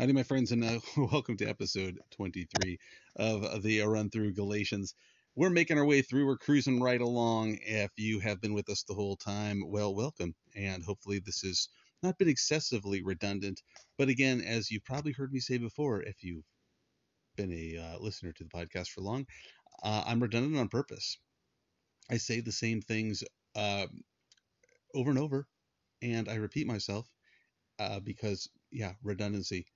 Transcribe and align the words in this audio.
Howdy, 0.00 0.12
my 0.12 0.22
friends, 0.22 0.52
and 0.52 0.62
uh, 0.64 0.78
welcome 0.96 1.36
to 1.38 1.44
episode 1.44 1.98
23 2.12 2.78
of 3.16 3.64
the 3.64 3.80
Run 3.80 4.10
Through 4.10 4.32
Galatians. 4.32 4.94
We're 5.34 5.50
making 5.50 5.76
our 5.76 5.84
way 5.84 6.02
through, 6.02 6.24
we're 6.24 6.38
cruising 6.38 6.80
right 6.80 7.00
along. 7.00 7.58
If 7.62 7.90
you 7.96 8.20
have 8.20 8.40
been 8.40 8.54
with 8.54 8.68
us 8.68 8.84
the 8.84 8.94
whole 8.94 9.16
time, 9.16 9.60
well, 9.66 9.92
welcome. 9.92 10.36
And 10.54 10.84
hopefully, 10.84 11.18
this 11.18 11.40
has 11.40 11.68
not 12.00 12.16
been 12.16 12.28
excessively 12.28 13.02
redundant. 13.02 13.60
But 13.96 14.08
again, 14.08 14.40
as 14.40 14.70
you've 14.70 14.84
probably 14.84 15.10
heard 15.10 15.32
me 15.32 15.40
say 15.40 15.58
before, 15.58 16.00
if 16.00 16.22
you've 16.22 16.44
been 17.34 17.52
a 17.52 17.78
uh, 17.78 17.98
listener 17.98 18.30
to 18.30 18.44
the 18.44 18.50
podcast 18.50 18.90
for 18.90 19.00
long, 19.00 19.26
uh, 19.82 20.04
I'm 20.06 20.22
redundant 20.22 20.58
on 20.58 20.68
purpose. 20.68 21.18
I 22.08 22.18
say 22.18 22.38
the 22.38 22.52
same 22.52 22.82
things 22.82 23.24
uh, 23.56 23.88
over 24.94 25.10
and 25.10 25.18
over, 25.18 25.48
and 26.02 26.28
I 26.28 26.36
repeat 26.36 26.68
myself 26.68 27.10
uh, 27.80 27.98
because, 27.98 28.48
yeah, 28.70 28.92
redundancy 29.02 29.66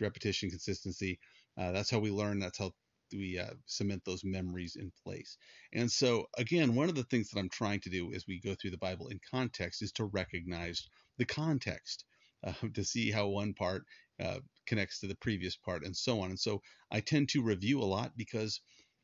repetition, 0.00 0.50
consistency. 0.50 1.18
Uh, 1.58 1.72
that's 1.72 1.90
how 1.90 1.98
we 1.98 2.10
learn. 2.10 2.38
That's 2.38 2.58
how 2.58 2.72
we 3.12 3.38
uh, 3.38 3.54
cement 3.66 4.02
those 4.04 4.24
memories 4.24 4.76
in 4.76 4.92
place. 5.04 5.36
And 5.72 5.90
so, 5.90 6.26
again, 6.38 6.74
one 6.74 6.88
of 6.88 6.94
the 6.94 7.04
things 7.04 7.30
that 7.30 7.38
I'm 7.38 7.48
trying 7.48 7.80
to 7.80 7.90
do 7.90 8.12
as 8.12 8.26
we 8.26 8.40
go 8.40 8.54
through 8.54 8.70
the 8.70 8.78
Bible 8.78 9.08
in 9.08 9.20
context 9.30 9.82
is 9.82 9.92
to 9.92 10.04
recognize 10.04 10.88
the 11.18 11.24
context, 11.24 12.04
uh, 12.46 12.52
to 12.74 12.84
see 12.84 13.10
how 13.10 13.28
one 13.28 13.52
part 13.54 13.82
uh, 14.22 14.38
connects 14.66 15.00
to 15.00 15.06
the 15.06 15.16
previous 15.16 15.56
part, 15.56 15.84
and 15.84 15.96
so 15.96 16.20
on. 16.20 16.30
And 16.30 16.40
so, 16.40 16.60
I 16.90 17.00
tend 17.00 17.28
to 17.30 17.42
review 17.42 17.80
a 17.80 17.84
lot 17.84 18.12
because. 18.16 18.60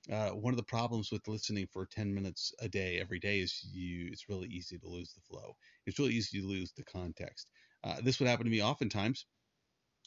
Uh, 0.08 0.30
one 0.30 0.52
of 0.52 0.56
the 0.56 0.62
problems 0.62 1.10
with 1.10 1.26
listening 1.26 1.66
for 1.72 1.84
10 1.84 2.14
minutes 2.14 2.52
a 2.60 2.68
day 2.68 3.00
every 3.00 3.18
day 3.18 3.40
is 3.40 3.66
you 3.72 4.08
it's 4.12 4.28
really 4.28 4.46
easy 4.46 4.78
to 4.78 4.86
lose 4.88 5.12
the 5.12 5.20
flow 5.22 5.56
it's 5.84 5.98
really 5.98 6.14
easy 6.14 6.40
to 6.40 6.46
lose 6.46 6.70
the 6.76 6.84
context 6.84 7.48
uh, 7.82 7.96
this 8.04 8.20
would 8.20 8.28
happen 8.28 8.44
to 8.44 8.50
me 8.52 8.62
oftentimes 8.62 9.26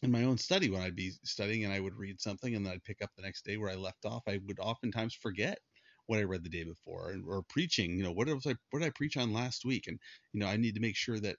in 0.04 0.12
my 0.12 0.24
own 0.24 0.38
study 0.38 0.70
when 0.70 0.82
I'd 0.82 0.96
be 0.96 1.12
studying 1.24 1.66
and 1.66 1.74
I 1.74 1.80
would 1.80 1.96
read 1.96 2.22
something 2.22 2.56
and 2.56 2.66
then 2.66 2.74
I'd 2.74 2.84
pick 2.84 3.02
up 3.02 3.12
the 3.16 3.22
next 3.22 3.46
day 3.46 3.58
where 3.58 3.72
I 3.72 3.76
left 3.76 4.06
off, 4.06 4.24
I 4.28 4.40
would 4.46 4.60
oftentimes 4.60 5.14
forget 5.14 5.60
what 6.08 6.20
I 6.20 6.24
read 6.24 6.44
the 6.44 6.50
day 6.50 6.64
before 6.64 7.12
and, 7.12 7.24
or 7.28 7.44
preaching, 7.44 7.98
you 7.98 8.04
know, 8.04 8.12
what 8.12 8.28
was 8.28 8.48
I, 8.48 8.56
what 8.72 8.80
did 8.80 8.88
I 8.88 8.92
preach 8.96 9.18
on 9.18 9.34
last 9.34 9.66
week? 9.66 9.88
And, 9.88 10.00
you 10.34 10.40
know, 10.40 10.48
I 10.48 10.58
need 10.58 10.76
to 10.76 10.82
make 10.82 10.96
sure 10.96 11.20
that, 11.20 11.38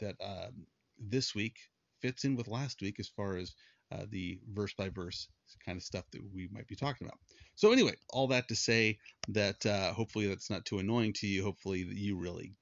that, 0.00 0.14
um, 0.20 0.66
this 0.98 1.34
week 1.34 1.56
fits 2.00 2.24
in 2.24 2.36
with 2.36 2.48
last 2.48 2.80
week 2.82 3.00
as 3.00 3.08
far 3.08 3.36
as 3.36 3.54
uh, 3.90 4.04
the 4.10 4.38
verse 4.52 4.74
by 4.74 4.88
verse 4.88 5.28
kind 5.64 5.76
of 5.76 5.82
stuff 5.82 6.04
that 6.12 6.20
we 6.34 6.48
might 6.52 6.66
be 6.68 6.76
talking 6.76 7.06
about. 7.06 7.18
So 7.56 7.72
anyway, 7.72 7.94
all 8.10 8.28
that 8.28 8.48
to 8.48 8.56
say 8.56 8.98
that 9.28 9.64
uh, 9.66 9.92
hopefully 9.92 10.26
that's 10.28 10.50
not 10.50 10.64
too 10.64 10.78
annoying 10.78 11.12
to 11.14 11.26
you. 11.26 11.42
Hopefully 11.42 11.84
you 11.90 12.18
really 12.18 12.54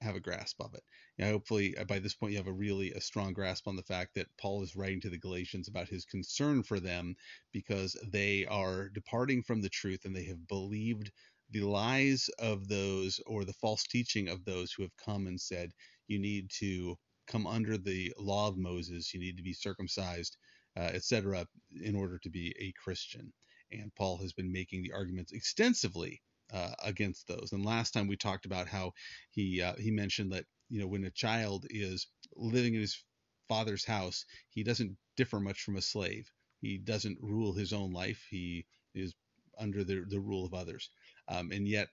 have 0.00 0.14
a 0.16 0.20
grasp 0.20 0.60
of 0.60 0.74
it. 0.74 0.82
Yeah, 1.18 1.30
hopefully, 1.30 1.76
uh, 1.76 1.84
by 1.84 1.98
this 1.98 2.14
point, 2.14 2.32
you 2.32 2.38
have 2.38 2.46
a 2.46 2.52
really 2.52 2.92
a 2.92 3.00
strong 3.00 3.32
grasp 3.32 3.68
on 3.68 3.76
the 3.76 3.82
fact 3.82 4.14
that 4.14 4.36
Paul 4.38 4.62
is 4.62 4.76
writing 4.76 5.00
to 5.02 5.10
the 5.10 5.18
Galatians 5.18 5.68
about 5.68 5.88
his 5.88 6.04
concern 6.04 6.62
for 6.62 6.78
them 6.80 7.16
because 7.52 7.96
they 8.06 8.44
are 8.46 8.88
departing 8.90 9.42
from 9.42 9.62
the 9.62 9.70
truth 9.70 10.04
and 10.04 10.14
they 10.14 10.24
have 10.24 10.46
believed 10.46 11.10
the 11.50 11.62
lies 11.62 12.28
of 12.38 12.68
those 12.68 13.20
or 13.26 13.44
the 13.44 13.52
false 13.54 13.84
teaching 13.84 14.28
of 14.28 14.44
those 14.44 14.72
who 14.72 14.82
have 14.82 14.96
come 14.96 15.26
and 15.26 15.40
said 15.40 15.72
you 16.06 16.18
need 16.18 16.50
to 16.50 16.98
come 17.26 17.46
under 17.46 17.78
the 17.78 18.12
law 18.18 18.48
of 18.48 18.56
Moses, 18.58 19.14
you 19.14 19.20
need 19.20 19.36
to 19.36 19.42
be 19.42 19.52
circumcised, 19.52 20.36
uh, 20.76 20.90
etc., 20.92 21.46
in 21.82 21.94
order 21.94 22.18
to 22.18 22.30
be 22.30 22.54
a 22.58 22.72
Christian. 22.72 23.32
And 23.72 23.94
Paul 23.94 24.18
has 24.18 24.32
been 24.32 24.52
making 24.52 24.82
the 24.82 24.92
arguments 24.92 25.32
extensively 25.32 26.22
uh, 26.52 26.72
against 26.84 27.26
those. 27.28 27.50
And 27.52 27.64
last 27.64 27.92
time 27.92 28.06
we 28.06 28.16
talked 28.16 28.46
about 28.46 28.68
how 28.68 28.92
he 29.30 29.62
uh, 29.62 29.74
he 29.76 29.90
mentioned 29.90 30.32
that 30.32 30.44
you 30.68 30.80
know 30.80 30.86
when 30.86 31.04
a 31.04 31.10
child 31.10 31.66
is 31.70 32.06
living 32.34 32.74
in 32.74 32.80
his 32.80 33.02
father's 33.48 33.84
house, 33.84 34.24
he 34.50 34.62
doesn't 34.62 34.96
differ 35.16 35.40
much 35.40 35.62
from 35.62 35.76
a 35.76 35.82
slave. 35.82 36.30
He 36.60 36.78
doesn't 36.78 37.18
rule 37.20 37.52
his 37.52 37.72
own 37.72 37.92
life. 37.92 38.26
He 38.30 38.66
is 38.94 39.14
under 39.58 39.84
the 39.84 40.04
the 40.08 40.20
rule 40.20 40.44
of 40.44 40.54
others. 40.54 40.90
Um, 41.28 41.50
and 41.52 41.66
yet, 41.66 41.88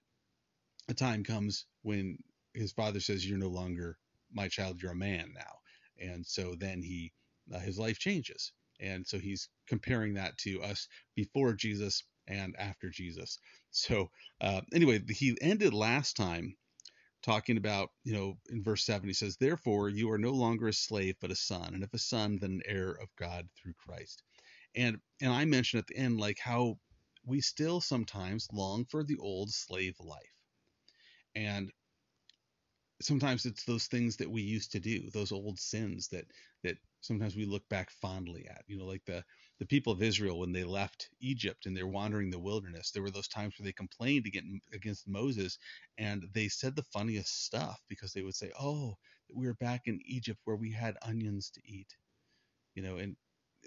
a 0.90 0.94
time 0.94 1.24
comes 1.24 1.66
when 1.82 2.18
his 2.54 2.72
father 2.72 3.00
says, 3.00 3.28
"You're 3.28 3.38
no 3.38 3.50
longer 3.50 3.98
my 4.32 4.48
child. 4.48 4.82
You're 4.82 4.92
a 4.92 4.96
man 4.96 5.34
now." 5.34 5.60
And 6.00 6.26
so 6.26 6.56
then 6.56 6.82
he 6.82 7.12
uh, 7.54 7.60
his 7.60 7.78
life 7.78 8.00
changes. 8.00 8.54
And 8.80 9.06
so 9.08 9.20
he's 9.20 9.50
comparing 9.68 10.16
that 10.16 10.38
to 10.40 10.62
us 10.62 10.88
before 11.16 11.54
Jesus 11.54 12.04
and 12.28 12.56
after 12.58 12.90
Jesus. 12.90 13.40
So 13.72 14.10
uh, 14.42 14.62
anyway, 14.74 15.02
he 15.10 15.38
ended 15.42 15.74
last 15.74 16.16
time 16.16 16.56
talking 17.24 17.58
about, 17.58 17.90
you 18.04 18.14
know, 18.14 18.38
in 18.50 18.64
verse 18.64 18.86
7, 18.86 19.08
he 19.08 19.14
says, 19.14 19.38
Therefore, 19.38 19.90
you 19.90 20.12
are 20.12 20.18
no 20.18 20.32
longer 20.32 20.68
a 20.68 20.74
slave, 20.74 21.16
but 21.22 21.32
a 21.32 21.36
son, 21.36 21.74
and 21.74 21.84
if 21.84 21.94
a 21.94 22.00
son, 22.00 22.38
then 22.40 22.52
an 22.52 22.62
heir 22.66 22.92
of 22.92 23.08
God 23.18 23.48
through 23.56 23.74
Christ. 23.74 24.22
And 24.76 24.98
and 25.22 25.32
I 25.32 25.46
mentioned 25.46 25.80
at 25.80 25.88
the 25.88 25.98
end 25.98 26.20
like 26.20 26.40
how 26.40 26.80
we 27.26 27.42
still 27.42 27.80
sometimes 27.80 28.48
long 28.52 28.86
for 28.86 29.04
the 29.04 29.18
old 29.18 29.52
slave 29.52 29.96
life. 30.00 30.20
And 31.36 31.72
sometimes 33.04 33.46
it's 33.46 33.64
those 33.66 33.88
things 33.88 34.18
that 34.18 34.30
we 34.32 34.42
used 34.42 34.72
to 34.74 34.80
do, 34.80 35.10
those 35.12 35.32
old 35.32 35.60
sins 35.60 36.08
that 36.10 36.26
that 36.64 36.78
sometimes 37.02 37.36
we 37.36 37.46
look 37.46 37.68
back 37.70 37.92
fondly 37.92 38.48
at. 38.50 38.64
You 38.68 38.78
know, 38.78 38.86
like 38.86 39.06
the 39.06 39.24
the 39.60 39.66
people 39.66 39.94
of 39.94 40.02
Israel 40.04 40.40
when 40.40 40.52
they 40.54 40.64
left 40.64 41.10
Egypt 41.20 41.66
and 41.66 41.76
they're 41.76 41.88
wandering 41.88 42.30
the 42.32 42.40
wilderness. 42.40 42.92
There 42.92 43.04
were 43.04 43.12
those 43.12 43.28
times 43.28 43.58
where 43.60 43.66
they 43.66 43.74
complained 43.74 44.26
against 44.74 45.08
Moses 45.08 45.58
and 45.98 46.24
they 46.34 46.48
said 46.50 46.76
the 46.76 46.84
funniest 46.84 47.46
stuff 47.46 47.82
because 47.90 48.14
they 48.14 48.22
would 48.24 48.36
say, 48.36 48.52
"Oh, 48.60 48.98
we 49.34 49.46
were 49.48 49.56
back 49.56 49.82
in 49.88 50.00
Egypt 50.06 50.40
where 50.46 50.56
we 50.58 50.72
had 50.72 50.98
onions 51.02 51.50
to 51.52 51.62
eat." 51.66 51.96
You 52.76 52.84
know, 52.84 52.98
and 52.98 53.16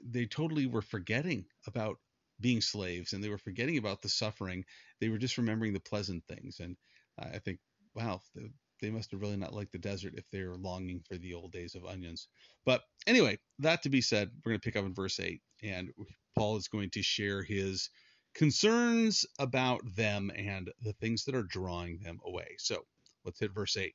they 0.05 0.27
totally 0.27 0.67
were 0.67 0.83
forgetting 0.83 1.47
about 1.67 1.99
being 2.41 2.61
slaves 2.61 3.13
and 3.13 3.23
they 3.23 3.29
were 3.29 3.39
forgetting 3.39 3.79
about 3.79 4.03
the 4.03 4.09
suffering. 4.09 4.65
They 5.01 5.09
were 5.09 5.19
just 5.19 5.39
remembering 5.39 5.73
the 5.73 5.81
pleasant 5.81 6.25
things. 6.27 6.61
And 6.61 6.77
I 7.19 7.39
think, 7.39 7.61
wow, 7.95 8.21
the, 8.35 8.53
they 8.81 8.91
must 8.91 9.11
have 9.11 9.21
really 9.21 9.37
not 9.37 9.55
liked 9.55 9.73
the 9.73 9.79
desert 9.79 10.15
if 10.17 10.29
they 10.31 10.45
were 10.45 10.57
longing 10.57 11.01
for 11.09 11.17
the 11.17 11.35
old 11.35 11.53
days 11.53 11.75
of 11.75 11.85
onions. 11.85 12.29
But 12.65 12.83
anyway, 13.07 13.39
that 13.59 13.83
to 13.83 13.89
be 13.89 14.01
said, 14.01 14.31
we're 14.45 14.53
going 14.53 14.61
to 14.61 14.65
pick 14.65 14.77
up 14.77 14.85
in 14.85 14.95
verse 14.95 15.19
8, 15.21 15.41
and 15.63 15.91
Paul 16.35 16.57
is 16.57 16.69
going 16.69 16.91
to 16.91 17.03
share 17.03 17.43
his 17.43 17.91
concerns 18.35 19.25
about 19.39 19.81
them 19.95 20.31
and 20.37 20.71
the 20.83 20.93
things 20.95 21.25
that 21.25 21.35
are 21.35 21.43
drawing 21.43 21.99
them 22.01 22.21
away. 22.25 22.57
So 22.59 22.85
let's 23.25 23.41
hit 23.41 23.55
verse 23.55 23.77
8. 23.77 23.95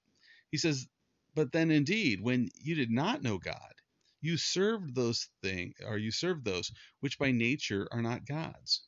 He 0.50 0.58
says, 0.58 0.88
But 1.36 1.52
then 1.52 1.70
indeed, 1.70 2.22
when 2.22 2.50
you 2.56 2.75
did 2.75 2.90
not 2.90 3.22
know 3.22 3.38
God, 3.38 3.74
you 4.20 4.38
served 4.38 4.96
those 4.96 5.30
things, 5.41 5.75
or 5.86 5.97
you 5.97 6.12
served 6.12 6.46
those 6.46 6.72
which 7.00 7.20
by 7.20 7.31
nature 7.31 7.88
are 7.91 8.02
not 8.02 8.25
God's. 8.25 8.88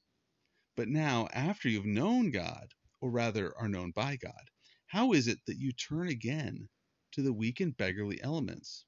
But 0.75 0.87
now, 0.87 1.27
after 1.33 1.69
you've 1.69 1.85
known 1.85 2.31
God, 2.31 2.73
or 2.99 3.11
rather 3.11 3.55
are 3.57 3.67
known 3.67 3.91
by 3.91 4.15
God, 4.15 4.49
how 4.93 5.13
is 5.13 5.27
it 5.27 5.39
that 5.47 5.57
you 5.57 5.71
turn 5.71 6.07
again 6.07 6.69
to 7.13 7.23
the 7.23 7.33
weak 7.33 7.61
and 7.61 7.75
beggarly 7.75 8.21
elements, 8.21 8.85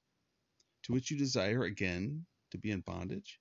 to 0.84 0.94
which 0.94 1.10
you 1.10 1.18
desire 1.18 1.64
again 1.64 2.28
to 2.52 2.60
be 2.60 2.70
in 2.70 2.82
bondage? 2.82 3.40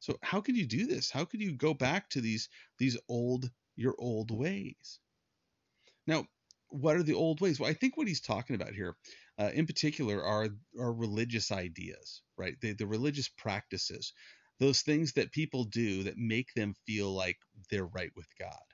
So 0.00 0.18
how 0.20 0.40
could 0.40 0.56
you 0.56 0.66
do 0.66 0.86
this? 0.86 1.08
How 1.08 1.24
could 1.24 1.40
you 1.40 1.52
go 1.52 1.72
back 1.72 2.10
to 2.10 2.20
these 2.20 2.48
these 2.80 2.98
old 3.08 3.48
your 3.76 3.94
old 3.96 4.32
ways? 4.32 4.98
Now, 6.04 6.26
what 6.66 6.96
are 6.96 7.04
the 7.04 7.14
old 7.14 7.40
ways? 7.40 7.60
Well, 7.60 7.70
I 7.70 7.74
think 7.74 7.96
what 7.96 8.08
he's 8.08 8.20
talking 8.20 8.56
about 8.56 8.74
here, 8.74 8.96
uh, 9.38 9.52
in 9.54 9.64
particular, 9.64 10.20
are 10.20 10.48
are 10.76 10.92
religious 10.92 11.52
ideas, 11.52 12.22
right? 12.36 12.60
The, 12.60 12.72
the 12.72 12.88
religious 12.88 13.28
practices, 13.28 14.12
those 14.58 14.82
things 14.82 15.12
that 15.12 15.30
people 15.30 15.62
do 15.62 16.02
that 16.02 16.18
make 16.18 16.52
them 16.54 16.74
feel 16.88 17.14
like 17.14 17.38
they're 17.70 17.86
right 17.86 18.10
with 18.16 18.26
God. 18.36 18.66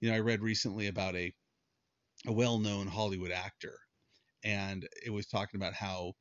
You 0.00 0.10
know, 0.10 0.16
I 0.16 0.20
read 0.20 0.42
recently 0.42 0.86
about 0.86 1.16
a 1.16 1.34
a 2.26 2.32
well-known 2.32 2.86
Hollywood 2.86 3.30
actor, 3.30 3.78
and 4.44 4.88
it 5.04 5.10
was 5.10 5.26
talking 5.26 5.60
about 5.60 5.74
how 5.74 6.14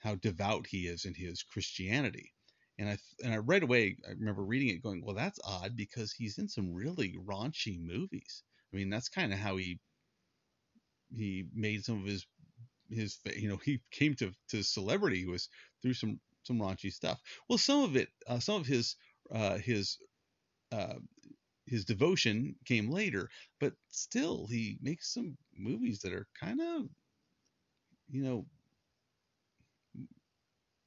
how 0.00 0.14
devout 0.16 0.66
he 0.66 0.86
is 0.86 1.04
in 1.04 1.14
his 1.14 1.42
Christianity. 1.42 2.32
And 2.78 2.88
I 2.88 2.98
and 3.24 3.34
I 3.34 3.38
right 3.38 3.62
away 3.62 3.96
I 4.06 4.12
remember 4.12 4.44
reading 4.44 4.68
it 4.68 4.82
going, 4.82 5.02
well, 5.04 5.14
that's 5.14 5.40
odd 5.44 5.76
because 5.76 6.12
he's 6.12 6.38
in 6.38 6.48
some 6.48 6.72
really 6.74 7.16
raunchy 7.24 7.80
movies. 7.80 8.42
I 8.72 8.76
mean, 8.76 8.90
that's 8.90 9.08
kind 9.08 9.32
of 9.32 9.38
how 9.38 9.56
he 9.56 9.80
he 11.14 11.46
made 11.54 11.84
some 11.84 12.00
of 12.00 12.06
his 12.06 12.26
his 12.90 13.18
you 13.36 13.48
know 13.48 13.56
he 13.56 13.80
came 13.90 14.14
to 14.16 14.32
to 14.48 14.62
celebrity 14.62 15.26
was 15.26 15.48
through 15.82 15.94
some 15.94 16.20
some 16.44 16.58
raunchy 16.58 16.92
stuff. 16.92 17.20
Well, 17.48 17.58
some 17.58 17.82
of 17.82 17.96
it, 17.96 18.08
uh, 18.26 18.38
some 18.38 18.60
of 18.60 18.66
his 18.66 18.96
uh, 19.30 19.58
his 19.58 19.98
uh, 20.72 20.94
his 21.66 21.84
devotion 21.84 22.56
came 22.64 22.90
later, 22.90 23.30
but 23.60 23.74
still 23.88 24.46
he 24.46 24.78
makes 24.82 25.12
some 25.12 25.36
movies 25.56 26.00
that 26.00 26.12
are 26.12 26.28
kind 26.40 26.60
of, 26.60 26.88
you 28.10 28.22
know, 28.22 28.46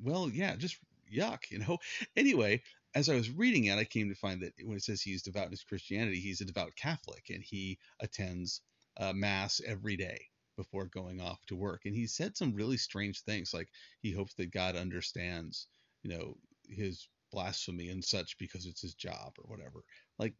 well, 0.02 0.30
yeah, 0.30 0.56
just 0.56 0.78
yuck, 1.12 1.50
you 1.50 1.60
know. 1.60 1.78
Anyway, 2.16 2.62
as 2.96 3.10
I 3.10 3.16
was 3.16 3.30
reading 3.30 3.66
it, 3.66 3.78
I 3.78 3.84
came 3.86 4.10
to 4.10 4.16
find 4.16 4.42
that 4.42 4.54
when 4.64 4.78
it 4.78 4.84
says 4.84 5.02
he's 5.02 5.22
devout 5.24 5.46
in 5.46 5.52
his 5.52 5.64
Christianity, 5.64 6.20
he's 6.20 6.42
a 6.42 6.46
devout 6.46 6.76
Catholic 6.76 7.26
and 7.30 7.44
he 7.44 7.78
attends 8.00 8.62
uh, 8.98 9.14
mass 9.14 9.62
every 9.66 9.96
day 9.96 10.20
before 10.58 10.86
going 10.88 11.22
off 11.22 11.46
to 11.48 11.56
work. 11.56 11.82
And 11.86 11.96
he 11.96 12.08
said 12.08 12.36
some 12.36 12.54
really 12.54 12.78
strange 12.78 13.22
things, 13.22 13.54
like 13.54 13.70
he 14.02 14.12
hopes 14.12 14.34
that 14.36 14.52
God 14.52 14.76
understands, 14.76 15.68
you 16.04 16.10
know, 16.10 16.36
his 16.70 17.08
blasphemy 17.32 17.90
and 17.90 18.04
such 18.04 18.38
because 18.38 18.66
it's 18.66 18.82
his 18.82 18.96
job 18.96 19.34
or 19.38 19.46
whatever. 19.56 19.84
Like, 20.18 20.34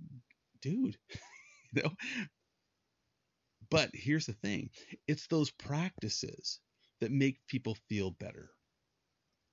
dude, 0.62 0.98
you 1.74 1.84
know. 1.84 1.92
But 3.70 3.96
here's 3.96 4.26
the 4.26 4.34
thing: 4.34 4.70
it's 5.08 5.28
those 5.28 5.50
practices 5.50 6.60
that 7.00 7.10
make 7.10 7.48
people 7.48 7.76
feel 7.88 8.12
better. 8.12 8.52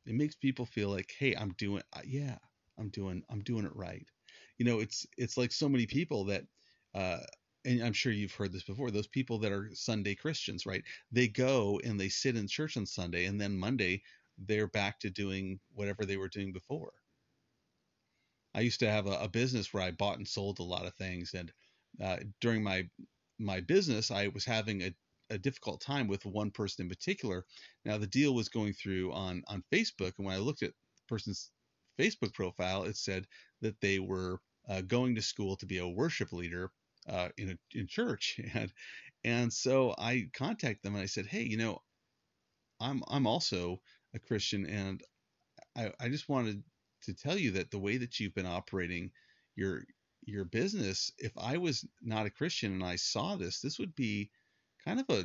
It 0.07 0.15
makes 0.15 0.35
people 0.35 0.65
feel 0.65 0.89
like, 0.91 1.15
hey, 1.19 1.35
I'm 1.35 1.53
doing, 1.59 1.83
uh, 1.93 2.01
yeah, 2.05 2.39
I'm 2.79 2.89
doing, 2.89 3.23
I'm 3.29 3.43
doing 3.43 3.67
it 3.67 3.77
right. 3.77 4.07
You 4.59 4.65
know, 4.65 4.81
it's 4.81 5.07
it's 5.19 5.37
like 5.37 5.53
so 5.53 5.69
many 5.69 5.87
people 5.87 6.25
that. 6.27 6.45
Uh, 6.95 7.21
and 7.67 7.83
I'm 7.83 7.93
sure 7.93 8.13
you've 8.13 8.33
heard 8.33 8.53
this 8.53 8.63
before, 8.63 8.91
those 8.93 9.09
people 9.09 9.39
that 9.41 9.51
are 9.53 9.69
Sunday 9.75 10.15
Christians, 10.15 10.65
right? 10.67 10.85
They 11.11 11.27
go 11.29 11.81
and 11.85 11.99
they 12.01 12.09
sit 12.09 12.37
in 12.37 12.47
church 12.49 12.77
on 12.77 12.87
Sunday, 12.87 13.27
and 13.27 13.41
then 13.41 13.59
Monday 13.59 14.03
they're 14.39 14.69
back 14.69 15.01
to 15.01 15.11
doing 15.11 15.59
whatever 15.75 16.07
they 16.07 16.17
were 16.17 16.29
doing 16.29 16.53
before. 16.53 16.93
I 18.57 18.61
used 18.63 18.81
to 18.81 18.91
have 18.91 19.07
a, 19.07 19.13
a 19.21 19.29
business 19.29 19.73
where 19.73 19.85
I 19.85 19.93
bought 19.93 20.19
and 20.19 20.27
sold 20.29 20.59
a 20.61 20.65
lot 20.65 20.87
of 20.87 20.95
things, 20.97 21.35
and 21.35 21.53
uh, 22.03 22.19
during 22.41 22.63
my 22.65 22.89
my 23.39 23.61
business, 23.61 24.11
I 24.11 24.29
was 24.29 24.45
having 24.47 24.83
a, 24.83 24.95
a 25.31 25.39
difficult 25.39 25.83
time 25.83 26.09
with 26.09 26.25
one 26.27 26.51
person 26.51 26.85
in 26.85 26.89
particular. 26.89 27.45
Now 27.85 27.99
the 27.99 28.07
deal 28.09 28.35
was 28.35 28.49
going 28.49 28.73
through 28.73 29.13
on 29.13 29.45
on 29.49 29.63
Facebook, 29.73 30.15
and 30.19 30.27
when 30.27 30.35
I 30.35 30.39
looked 30.39 30.63
at 30.65 30.71
the 30.71 31.03
person's 31.09 31.51
Facebook 32.01 32.35
profile, 32.35 32.85
it 32.85 32.97
said 32.97 33.27
that 33.61 33.81
they 33.81 33.99
were 34.01 34.41
uh, 34.69 34.81
going 34.83 35.15
to 35.17 35.23
school 35.23 35.57
to 35.59 35.67
be 35.67 35.79
a 35.79 35.89
worship 35.89 36.33
leader 36.33 36.73
uh, 37.09 37.29
in 37.37 37.51
a 37.51 37.59
in 37.79 37.87
church, 37.87 38.41
and 38.55 38.73
and 39.25 39.53
so 39.53 39.95
I 39.99 40.31
contacted 40.35 40.83
them 40.83 40.95
and 40.95 41.03
I 41.03 41.07
said, 41.07 41.27
hey, 41.27 41.43
you 41.43 41.59
know, 41.59 41.81
I'm 42.81 43.03
I'm 43.09 43.27
also 43.27 43.83
a 44.15 44.19
Christian, 44.19 44.67
and 44.67 45.03
I 45.77 45.93
I 46.01 46.09
just 46.09 46.29
wanted 46.29 46.65
to 47.07 47.15
tell 47.15 47.39
you 47.39 47.53
that 47.53 47.71
the 47.71 47.79
way 47.79 47.97
that 47.99 48.21
you've 48.21 48.35
been 48.35 48.47
operating 48.47 49.11
your 49.57 49.83
your 50.25 50.45
business, 50.45 51.13
if 51.19 51.33
I 51.39 51.57
was 51.57 51.87
not 52.03 52.27
a 52.27 52.31
Christian 52.31 52.73
and 52.73 52.85
I 52.85 52.97
saw 52.97 53.37
this, 53.37 53.61
this 53.61 53.79
would 53.79 53.95
be 53.95 54.31
kind 54.85 55.01
of 55.01 55.07
a 55.09 55.25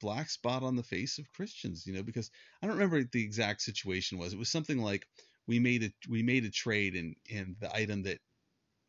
black 0.00 0.30
spot 0.30 0.62
on 0.62 0.76
the 0.76 0.82
face 0.82 1.18
of 1.18 1.32
Christians, 1.32 1.86
you 1.86 1.92
know, 1.92 2.02
because 2.02 2.30
I 2.62 2.66
don't 2.66 2.76
remember 2.76 3.02
the 3.04 3.22
exact 3.22 3.62
situation 3.62 4.18
was. 4.18 4.32
It 4.32 4.38
was 4.38 4.50
something 4.50 4.78
like 4.78 5.06
we 5.46 5.58
made 5.58 5.82
a 5.82 5.92
we 6.08 6.22
made 6.22 6.44
a 6.44 6.50
trade 6.50 6.94
and 6.94 7.16
and 7.32 7.56
the 7.60 7.74
item 7.74 8.02
that 8.04 8.18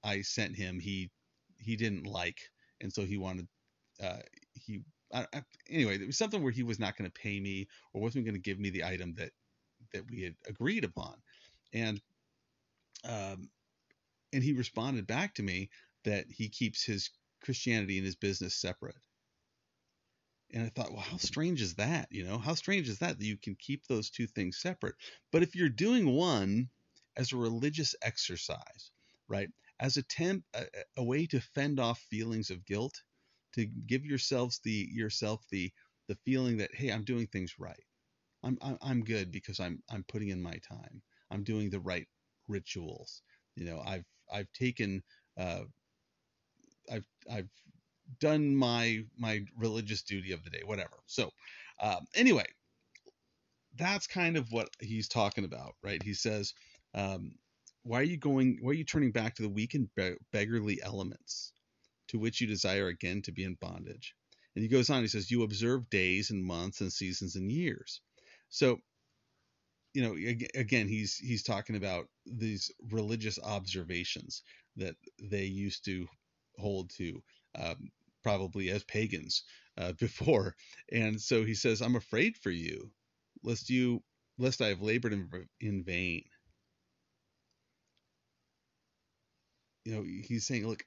I 0.03 0.21
sent 0.21 0.55
him 0.55 0.79
he 0.79 1.11
he 1.57 1.75
didn't 1.75 2.05
like 2.05 2.39
and 2.81 2.93
so 2.93 3.03
he 3.03 3.17
wanted 3.17 3.47
uh 4.01 4.19
he 4.53 4.81
I, 5.13 5.25
I, 5.33 5.43
anyway 5.69 5.95
it 5.95 6.05
was 6.05 6.17
something 6.17 6.43
where 6.43 6.51
he 6.51 6.63
was 6.63 6.79
not 6.79 6.95
going 6.97 7.09
to 7.09 7.21
pay 7.21 7.39
me 7.39 7.67
or 7.93 8.01
wasn't 8.01 8.25
going 8.25 8.35
to 8.35 8.41
give 8.41 8.59
me 8.59 8.69
the 8.69 8.83
item 8.83 9.15
that 9.15 9.31
that 9.93 10.03
we 10.11 10.21
had 10.23 10.35
agreed 10.47 10.83
upon 10.83 11.15
and 11.73 12.01
um 13.07 13.49
and 14.33 14.43
he 14.43 14.53
responded 14.53 15.07
back 15.07 15.35
to 15.35 15.43
me 15.43 15.69
that 16.03 16.25
he 16.29 16.49
keeps 16.49 16.83
his 16.83 17.09
Christianity 17.43 17.97
and 17.97 18.05
his 18.05 18.15
business 18.15 18.55
separate. 18.55 18.95
And 20.51 20.63
I 20.63 20.69
thought, 20.69 20.91
well, 20.91 21.01
how 21.01 21.17
strange 21.17 21.61
is 21.61 21.75
that? 21.75 22.07
You 22.11 22.25
know, 22.25 22.37
how 22.39 22.55
strange 22.55 22.89
is 22.89 22.99
that 22.99 23.19
that 23.19 23.25
you 23.25 23.37
can 23.37 23.55
keep 23.55 23.85
those 23.87 24.09
two 24.09 24.27
things 24.27 24.59
separate? 24.59 24.95
But 25.31 25.43
if 25.43 25.55
you're 25.55 25.69
doing 25.69 26.09
one 26.15 26.69
as 27.17 27.31
a 27.31 27.37
religious 27.37 27.95
exercise, 28.01 28.91
right, 29.27 29.49
as 29.79 29.97
a 29.97 30.03
temp, 30.03 30.43
a, 30.53 30.65
a 30.97 31.03
way 31.03 31.27
to 31.27 31.39
fend 31.39 31.79
off 31.79 31.99
feelings 32.09 32.49
of 32.49 32.65
guilt, 32.65 32.95
to 33.53 33.65
give 33.65 34.05
yourselves 34.05 34.59
the 34.63 34.87
yourself 34.91 35.45
the 35.51 35.71
the 36.07 36.17
feeling 36.25 36.57
that 36.57 36.73
hey, 36.73 36.89
I'm 36.89 37.03
doing 37.03 37.27
things 37.27 37.55
right. 37.59 37.83
I'm 38.43 38.57
I'm, 38.61 38.77
I'm 38.81 39.03
good 39.03 39.31
because 39.31 39.59
I'm 39.59 39.83
I'm 39.89 40.03
putting 40.07 40.29
in 40.29 40.41
my 40.41 40.57
time. 40.67 41.01
I'm 41.31 41.43
doing 41.43 41.69
the 41.69 41.79
right 41.79 42.07
rituals. 42.47 43.21
You 43.55 43.65
know, 43.65 43.81
I've 43.85 44.05
I've 44.31 44.51
taken 44.53 45.03
uh, 45.37 45.63
I've 46.91 47.05
I've 47.31 47.49
done 48.19 48.55
my 48.55 49.01
my 49.17 49.45
religious 49.57 50.03
duty 50.03 50.31
of 50.31 50.43
the 50.43 50.49
day, 50.49 50.61
whatever. 50.65 50.97
So 51.05 51.31
um, 51.81 52.05
anyway, 52.15 52.45
that's 53.77 54.07
kind 54.07 54.37
of 54.37 54.51
what 54.51 54.69
he's 54.79 55.07
talking 55.07 55.45
about, 55.45 55.75
right? 55.83 56.01
He 56.01 56.13
says, 56.13 56.53
um, 56.93 57.35
"Why 57.83 57.99
are 57.99 58.03
you 58.03 58.17
going? 58.17 58.59
Why 58.61 58.71
are 58.71 58.75
you 58.75 58.85
turning 58.85 59.11
back 59.11 59.35
to 59.35 59.41
the 59.43 59.49
weak 59.49 59.73
and 59.73 59.93
be- 59.95 60.17
beggarly 60.31 60.81
elements, 60.81 61.53
to 62.09 62.19
which 62.19 62.41
you 62.41 62.47
desire 62.47 62.87
again 62.87 63.21
to 63.23 63.31
be 63.31 63.43
in 63.43 63.55
bondage?" 63.55 64.15
And 64.55 64.63
he 64.63 64.69
goes 64.69 64.89
on. 64.89 65.01
He 65.01 65.07
says, 65.07 65.31
"You 65.31 65.43
observe 65.43 65.89
days 65.89 66.31
and 66.31 66.43
months 66.43 66.81
and 66.81 66.91
seasons 66.91 67.35
and 67.35 67.51
years." 67.51 68.01
So 68.49 68.79
you 69.93 70.01
know 70.01 70.15
again 70.55 70.87
he's 70.87 71.15
he's 71.15 71.43
talking 71.43 71.75
about 71.75 72.07
these 72.25 72.71
religious 72.91 73.39
observations 73.43 74.43
that 74.75 74.95
they 75.21 75.45
used 75.45 75.85
to 75.85 76.07
hold 76.57 76.89
to 76.91 77.21
um, 77.55 77.89
probably 78.23 78.69
as 78.69 78.83
pagans 78.83 79.43
uh, 79.77 79.93
before. 79.99 80.55
And 80.91 81.19
so 81.19 81.43
he 81.43 81.53
says 81.55 81.81
i'm 81.81 81.95
afraid 81.95 82.37
for 82.37 82.51
you 82.51 82.91
lest 83.43 83.69
you 83.69 84.03
lest 84.37 84.61
i 84.61 84.67
have 84.67 84.81
labored 84.81 85.13
in, 85.13 85.29
in 85.61 85.83
vain. 85.83 86.23
You 89.85 89.95
know 89.95 90.03
he's 90.03 90.45
saying 90.45 90.67
look 90.67 90.83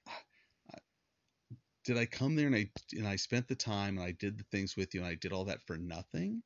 did 1.85 1.99
i 1.99 2.07
come 2.07 2.37
there 2.37 2.47
and 2.47 2.55
i 2.57 2.71
and 2.93 3.09
i 3.09 3.17
spent 3.17 3.49
the 3.49 3.55
time 3.57 3.97
and 3.99 4.07
i 4.07 4.13
did 4.13 4.39
the 4.39 4.45
things 4.53 4.77
with 4.77 4.95
you 4.95 5.01
and 5.01 5.09
i 5.09 5.15
did 5.15 5.33
all 5.33 5.47
that 5.47 5.63
for 5.67 5.77
nothing 5.77 6.43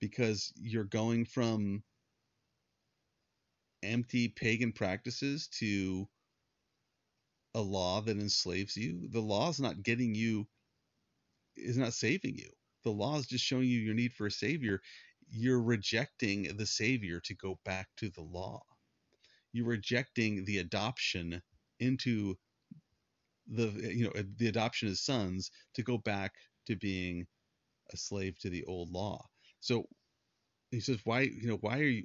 because 0.00 0.52
you're 0.56 0.84
going 0.84 1.24
from 1.24 1.82
empty 3.82 4.28
pagan 4.28 4.72
practices 4.72 5.48
to 5.48 6.08
a 7.54 7.60
law 7.60 8.00
that 8.02 8.18
enslaves 8.18 8.76
you. 8.76 9.08
The 9.10 9.20
law 9.20 9.48
is 9.48 9.60
not 9.60 9.82
getting 9.82 10.14
you, 10.14 10.46
is 11.56 11.76
not 11.76 11.94
saving 11.94 12.36
you. 12.36 12.50
The 12.84 12.90
law 12.90 13.18
is 13.18 13.26
just 13.26 13.44
showing 13.44 13.68
you 13.68 13.80
your 13.80 13.94
need 13.94 14.12
for 14.12 14.26
a 14.26 14.30
savior. 14.30 14.80
You're 15.30 15.62
rejecting 15.62 16.56
the 16.56 16.66
savior 16.66 17.20
to 17.20 17.34
go 17.34 17.58
back 17.64 17.88
to 17.98 18.10
the 18.10 18.22
law. 18.22 18.62
You're 19.52 19.66
rejecting 19.66 20.44
the 20.44 20.58
adoption 20.58 21.42
into 21.80 22.36
the 23.48 23.68
you 23.94 24.04
know 24.04 24.12
the 24.38 24.48
adoption 24.48 24.88
as 24.88 25.00
sons 25.00 25.50
to 25.74 25.82
go 25.82 25.98
back 25.98 26.32
to 26.66 26.76
being 26.76 27.26
a 27.92 27.96
slave 27.96 28.38
to 28.40 28.50
the 28.50 28.64
old 28.64 28.90
law. 28.90 29.24
So 29.66 29.88
he 30.70 30.78
says, 30.78 31.00
why, 31.02 31.22
you 31.22 31.48
know, 31.48 31.58
why 31.60 31.80
are 31.80 31.82
you, 31.82 32.04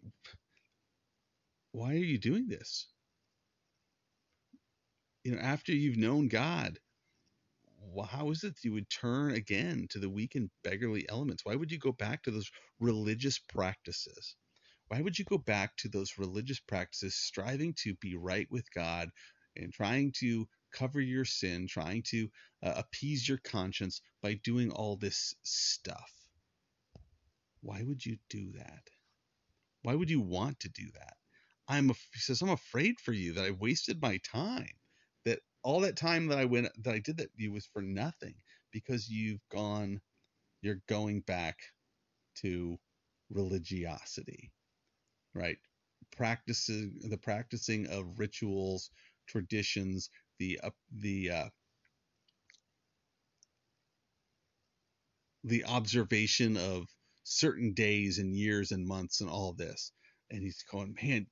why 1.74 1.92
are 1.92 2.08
you 2.14 2.18
doing 2.18 2.48
this? 2.48 2.88
You 5.24 5.34
know, 5.34 5.38
after 5.38 5.72
you've 5.72 5.98
known 5.98 6.28
God, 6.28 6.80
how 8.10 8.32
is 8.32 8.44
it 8.44 8.56
that 8.56 8.64
you 8.64 8.74
would 8.74 8.90
turn 8.90 9.36
again 9.36 9.86
to 9.92 10.00
the 10.00 10.10
weak 10.10 10.34
and 10.34 10.50
beggarly 10.64 11.08
elements? 11.08 11.46
Why 11.46 11.56
would 11.56 11.72
you 11.72 11.78
go 11.78 11.92
back 11.92 12.24
to 12.24 12.32
those 12.32 12.50
religious 12.80 13.38
practices? 13.38 14.36
Why 14.88 15.02
would 15.02 15.20
you 15.20 15.26
go 15.26 15.38
back 15.38 15.78
to 15.78 15.90
those 15.90 16.18
religious 16.18 16.60
practices, 16.60 17.14
striving 17.14 17.76
to 17.84 17.94
be 18.02 18.16
right 18.16 18.48
with 18.50 18.66
God 18.74 19.12
and 19.56 19.72
trying 19.72 20.14
to 20.14 20.48
cover 20.74 21.00
your 21.00 21.26
sin, 21.26 21.68
trying 21.68 22.02
to 22.08 22.28
uh, 22.64 22.74
appease 22.78 23.30
your 23.30 23.40
conscience 23.40 24.02
by 24.24 24.34
doing 24.44 24.72
all 24.72 24.98
this 24.98 25.36
stuff? 25.44 26.21
Why 27.62 27.84
would 27.84 28.06
you 28.06 28.18
do 28.30 28.52
that? 28.54 28.84
Why 29.84 29.96
would 29.96 30.10
you 30.10 30.22
want 30.22 30.60
to 30.62 30.70
do 30.70 30.92
that? 30.94 31.18
I'm 31.68 31.90
he 31.90 32.20
says 32.20 32.42
I'm 32.42 32.50
afraid 32.50 33.00
for 33.00 33.14
you 33.14 33.34
that 33.34 33.46
I 33.46 33.52
wasted 33.52 34.02
my 34.02 34.18
time. 34.20 34.74
That 35.26 35.40
all 35.64 35.82
that 35.82 35.96
time 35.96 36.28
that 36.28 36.40
I 36.40 36.46
went 36.46 36.70
that 36.84 36.94
I 36.94 37.00
did 37.00 37.18
that 37.18 37.30
you 37.36 37.52
was 37.52 37.66
for 37.68 37.82
nothing 37.82 38.36
because 38.72 39.10
you've 39.10 39.48
gone 39.50 40.02
you're 40.62 40.82
going 40.88 41.22
back 41.22 41.60
to 42.38 42.78
religiosity. 43.30 44.52
Right? 45.34 45.58
Practicing 46.16 47.00
the 47.04 47.18
practicing 47.18 47.88
of 47.88 48.20
rituals, 48.20 48.90
traditions, 49.28 50.10
the 50.40 50.60
uh, 50.64 50.72
the 50.92 51.32
uh, 51.32 51.50
the 55.44 55.64
observation 55.66 56.58
of 56.58 56.88
certain 57.24 57.74
days 57.74 58.18
and 58.20 58.36
years 58.36 58.72
and 58.72 58.88
months 58.88 59.22
and 59.22 59.30
all 59.30 59.54
this. 59.54 59.92
And 60.30 60.42
he's 60.42 60.64
going, 60.72 60.96
man, 61.02 61.28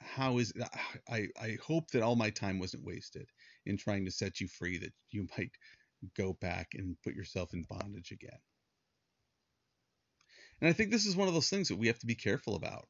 how 0.00 0.38
is? 0.38 0.52
I, 1.08 1.28
I 1.40 1.58
hope 1.66 1.90
that 1.90 2.02
all 2.02 2.16
my 2.16 2.30
time 2.30 2.58
wasn't 2.58 2.84
wasted 2.84 3.28
in 3.66 3.76
trying 3.76 4.04
to 4.04 4.10
set 4.10 4.40
you 4.40 4.48
free, 4.48 4.78
that 4.78 4.92
you 5.10 5.26
might 5.36 5.50
go 6.16 6.32
back 6.34 6.68
and 6.74 6.96
put 7.02 7.14
yourself 7.14 7.52
in 7.52 7.64
bondage 7.68 8.12
again. 8.12 8.38
And 10.60 10.70
I 10.70 10.72
think 10.72 10.90
this 10.90 11.06
is 11.06 11.16
one 11.16 11.28
of 11.28 11.34
those 11.34 11.50
things 11.50 11.68
that 11.68 11.76
we 11.76 11.88
have 11.88 11.98
to 11.98 12.06
be 12.06 12.14
careful 12.14 12.54
about. 12.54 12.88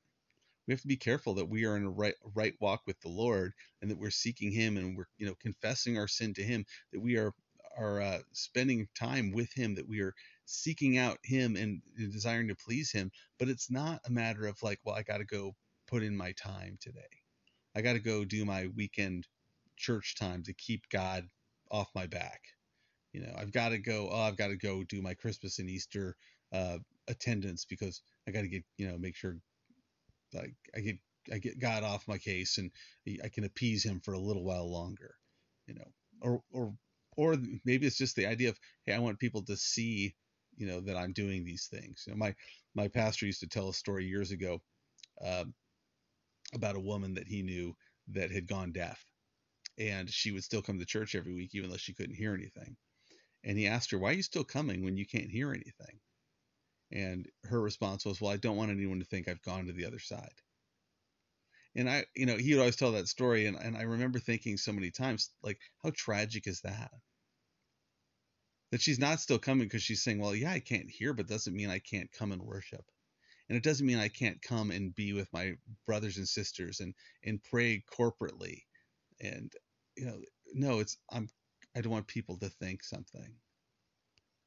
We 0.66 0.72
have 0.72 0.80
to 0.80 0.88
be 0.88 0.96
careful 0.96 1.34
that 1.34 1.48
we 1.48 1.64
are 1.64 1.76
in 1.76 1.84
a 1.84 1.90
right 1.90 2.14
right 2.34 2.54
walk 2.60 2.82
with 2.86 3.00
the 3.00 3.08
Lord 3.08 3.52
and 3.80 3.90
that 3.90 3.98
we're 3.98 4.10
seeking 4.10 4.50
him 4.50 4.76
and 4.76 4.96
we're 4.96 5.06
you 5.16 5.26
know 5.26 5.34
confessing 5.40 5.96
our 5.96 6.08
sin 6.08 6.34
to 6.34 6.42
him 6.42 6.64
that 6.92 7.00
we 7.00 7.16
are 7.16 7.32
are 7.76 8.00
uh, 8.00 8.18
spending 8.32 8.88
time 8.98 9.32
with 9.32 9.52
him 9.52 9.74
that 9.74 9.88
we 9.88 10.00
are 10.00 10.14
seeking 10.44 10.96
out 10.98 11.18
him 11.22 11.56
and 11.56 11.82
desiring 12.12 12.48
to 12.48 12.54
please 12.54 12.90
him 12.92 13.10
but 13.38 13.48
it's 13.48 13.70
not 13.70 14.00
a 14.06 14.10
matter 14.10 14.46
of 14.46 14.56
like 14.62 14.78
well 14.84 14.94
i 14.94 15.02
got 15.02 15.18
to 15.18 15.24
go 15.24 15.54
put 15.86 16.02
in 16.02 16.16
my 16.16 16.32
time 16.32 16.78
today. 16.80 17.00
I 17.74 17.82
got 17.82 17.92
to 17.92 18.00
go 18.00 18.24
do 18.24 18.44
my 18.44 18.68
weekend 18.74 19.26
church 19.76 20.16
time 20.18 20.42
to 20.44 20.54
keep 20.54 20.88
god 20.90 21.24
off 21.70 21.88
my 21.94 22.06
back. 22.06 22.40
You 23.12 23.22
know 23.22 23.32
i've 23.38 23.52
got 23.52 23.70
to 23.70 23.78
go 23.78 24.10
oh 24.12 24.20
i've 24.20 24.36
got 24.36 24.48
to 24.48 24.56
go 24.56 24.84
do 24.84 25.00
my 25.00 25.14
christmas 25.14 25.58
and 25.58 25.70
easter 25.70 26.16
uh, 26.52 26.76
attendance 27.08 27.64
because 27.64 28.02
i 28.28 28.30
got 28.30 28.42
to 28.42 28.48
get 28.48 28.62
you 28.76 28.86
know 28.86 28.98
make 28.98 29.16
sure 29.16 29.38
like 30.34 30.54
i 30.76 30.80
get 30.80 30.96
i 31.32 31.38
get 31.38 31.58
god 31.58 31.82
off 31.82 32.06
my 32.06 32.18
case 32.18 32.58
and 32.58 32.70
i 33.24 33.28
can 33.28 33.44
appease 33.44 33.82
him 33.82 34.00
for 34.00 34.12
a 34.12 34.18
little 34.18 34.44
while 34.44 34.70
longer 34.70 35.14
you 35.66 35.72
know 35.72 35.86
or 36.20 36.42
or 36.52 36.74
or 37.16 37.36
maybe 37.64 37.86
it's 37.86 37.96
just 37.98 38.16
the 38.16 38.26
idea 38.26 38.48
of 38.50 38.58
hey 38.84 38.92
i 38.94 38.98
want 38.98 39.18
people 39.18 39.42
to 39.44 39.56
see 39.56 40.14
you 40.56 40.66
know 40.66 40.80
that 40.80 40.96
I'm 40.96 41.12
doing 41.12 41.44
these 41.44 41.66
things. 41.66 42.04
You 42.06 42.12
know, 42.14 42.18
my 42.18 42.34
my 42.74 42.88
pastor 42.88 43.26
used 43.26 43.40
to 43.40 43.46
tell 43.46 43.68
a 43.68 43.74
story 43.74 44.06
years 44.06 44.30
ago 44.30 44.62
uh, 45.24 45.44
about 46.54 46.74
a 46.74 46.80
woman 46.80 47.14
that 47.14 47.28
he 47.28 47.40
knew 47.42 47.76
that 48.08 48.30
had 48.32 48.48
gone 48.48 48.72
deaf, 48.72 49.04
and 49.78 50.10
she 50.10 50.32
would 50.32 50.44
still 50.44 50.62
come 50.62 50.78
to 50.78 50.86
church 50.86 51.14
every 51.14 51.34
week 51.34 51.54
even 51.54 51.70
though 51.70 51.76
she 51.78 51.94
couldn't 51.94 52.16
hear 52.16 52.34
anything. 52.34 52.76
And 53.44 53.58
he 53.58 53.66
asked 53.68 53.90
her, 53.92 53.98
"Why 53.98 54.10
are 54.10 54.14
you 54.14 54.22
still 54.24 54.44
coming 54.44 54.84
when 54.84 54.96
you 54.96 55.06
can't 55.06 55.30
hear 55.30 55.52
anything?" 55.52 56.00
And 56.92 57.30
her 57.44 57.60
response 57.60 58.04
was, 58.04 58.20
"Well, 58.20 58.32
I 58.32 58.38
don't 58.38 58.56
want 58.56 58.72
anyone 58.72 59.00
to 59.00 59.06
think 59.06 59.28
I've 59.28 59.42
gone 59.42 59.66
to 59.66 59.72
the 59.74 59.86
other 59.86 60.00
side." 60.00 60.42
And 61.76 61.88
I, 61.88 62.06
you 62.16 62.26
know, 62.26 62.36
he 62.36 62.54
would 62.54 62.60
always 62.60 62.74
tell 62.74 62.90
that 62.92 63.06
story, 63.06 63.46
and, 63.46 63.56
and 63.56 63.76
I 63.76 63.82
remember 63.82 64.18
thinking 64.18 64.56
so 64.56 64.72
many 64.72 64.90
times, 64.90 65.30
like, 65.42 65.60
how 65.82 65.90
tragic 65.94 66.48
is 66.48 66.60
that? 66.62 66.90
That 68.70 68.80
she's 68.80 68.98
not 68.98 69.20
still 69.20 69.38
coming 69.38 69.66
because 69.66 69.82
she's 69.82 70.02
saying, 70.02 70.20
well, 70.20 70.34
yeah, 70.34 70.50
I 70.50 70.60
can't 70.60 70.90
hear, 70.90 71.12
but 71.12 71.28
doesn't 71.28 71.54
mean 71.54 71.70
I 71.70 71.78
can't 71.78 72.10
come 72.12 72.32
and 72.32 72.42
worship. 72.42 72.84
And 73.48 73.56
it 73.56 73.62
doesn't 73.62 73.86
mean 73.86 73.98
I 73.98 74.08
can't 74.08 74.42
come 74.42 74.70
and 74.70 74.94
be 74.94 75.12
with 75.12 75.32
my 75.32 75.54
brothers 75.86 76.16
and 76.16 76.28
sisters 76.28 76.80
and, 76.80 76.94
and 77.24 77.42
pray 77.42 77.84
corporately. 77.96 78.62
And, 79.20 79.52
you 79.96 80.06
know, 80.06 80.18
no, 80.52 80.80
it's, 80.80 80.98
I'm, 81.10 81.28
I 81.76 81.80
don't 81.80 81.92
want 81.92 82.08
people 82.08 82.38
to 82.38 82.48
think 82.48 82.82
something. 82.82 83.34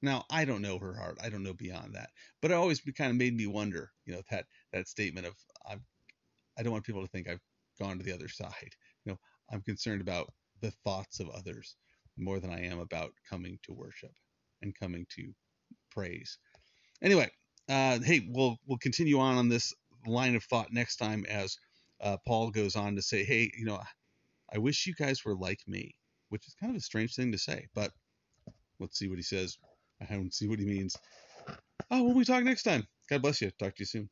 Now, 0.02 0.26
I 0.30 0.46
don't 0.46 0.62
know 0.62 0.78
her 0.80 0.94
heart. 0.94 1.18
I 1.22 1.30
don't 1.30 1.44
know 1.44 1.54
beyond 1.54 1.96
that. 1.96 2.10
But 2.42 2.52
it 2.52 2.56
always 2.56 2.82
kind 2.98 3.12
of 3.12 3.18
made 3.18 3.36
me 3.36 3.48
wonder, 3.48 3.92
you 4.06 4.14
know, 4.14 4.22
that, 4.32 4.46
that 4.74 4.88
statement 4.88 5.28
of, 5.28 5.34
I'm, 5.70 5.82
I 6.58 6.64
don't 6.64 6.74
want 6.74 6.86
people 6.86 7.02
to 7.02 7.08
think 7.08 7.30
I've 7.30 7.42
gone 7.80 7.98
to 7.98 8.04
the 8.04 8.14
other 8.14 8.28
side. 8.30 8.76
You 9.06 9.14
know, 9.14 9.20
I'm 9.50 9.62
concerned 9.62 10.02
about 10.02 10.34
the 10.62 10.72
thoughts 10.84 11.22
of 11.22 11.30
others 11.30 11.76
more 12.20 12.40
than 12.40 12.52
I 12.52 12.66
am 12.66 12.80
about 12.80 13.12
coming 13.30 13.60
to 13.64 13.74
worship 13.74 14.12
and 14.62 14.78
coming 14.78 15.06
to 15.18 15.34
praise. 15.92 16.38
Anyway, 17.02 17.30
uh, 17.70 18.00
hey, 18.00 18.28
we'll 18.30 18.58
we'll 18.68 18.80
continue 18.80 19.20
on 19.20 19.38
on 19.38 19.50
this 19.50 19.74
line 20.08 20.36
of 20.36 20.44
thought 20.46 20.74
next 20.74 20.98
time 20.98 21.26
as 21.30 21.58
uh, 22.02 22.18
Paul 22.28 22.52
goes 22.52 22.76
on 22.76 22.96
to 22.96 23.02
say, 23.02 23.24
hey, 23.24 23.52
you 23.58 23.66
know, 23.66 23.82
I 24.54 24.58
wish 24.60 24.88
you 24.88 24.94
guys 24.96 25.26
were 25.26 25.36
like 25.36 25.60
me, 25.68 25.96
which 26.30 26.48
is 26.48 26.56
kind 26.60 26.72
of 26.72 26.78
a 26.78 26.82
strange 26.82 27.16
thing 27.16 27.32
to 27.34 27.38
say, 27.38 27.68
but 27.76 27.92
let's 28.80 28.98
see 29.00 29.10
what 29.10 29.18
he 29.18 29.24
says. 29.24 29.58
I 30.02 30.14
don't 30.14 30.34
see 30.34 30.48
what 30.48 30.60
he 30.60 30.66
means. 30.66 30.96
Oh, 31.92 32.04
we'll 32.04 32.16
we 32.16 32.26
talk 32.26 32.44
next 32.44 32.64
time. 32.64 32.88
God 33.10 33.22
bless 33.22 33.42
you. 33.42 33.52
Talk 33.60 33.76
to 33.76 33.82
you 33.82 33.86
soon. 33.86 34.10